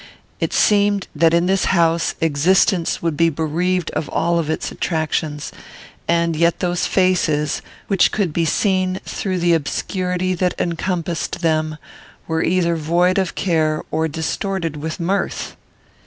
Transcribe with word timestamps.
It 0.39 0.51
seemed 0.51 1.07
that 1.13 1.31
in 1.31 1.45
this 1.45 1.65
house 1.65 2.15
existence 2.21 3.03
would 3.03 3.15
be 3.15 3.29
bereaved 3.29 3.91
of 3.91 4.09
all 4.09 4.39
its 4.39 4.71
attractions; 4.71 5.51
and 6.07 6.35
yet 6.35 6.57
those 6.57 6.87
faces, 6.87 7.61
which 7.85 8.11
could 8.11 8.33
be 8.33 8.43
seen 8.43 8.99
through 9.05 9.37
the 9.37 9.53
obscurity 9.53 10.33
that 10.33 10.55
encompassed 10.59 11.41
them, 11.43 11.77
were 12.27 12.41
either 12.41 12.75
void 12.75 13.19
of 13.19 13.35
care 13.35 13.83
or 13.91 14.07
distorted 14.07 14.75
with 14.75 14.99
mirth. 14.99 15.55